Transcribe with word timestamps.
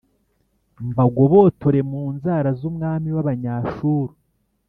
mbagobotore 0.89 1.79
mu 1.91 2.03
nzara 2.15 2.49
z’umwami 2.59 3.07
w’Abanyashuru 3.15 4.13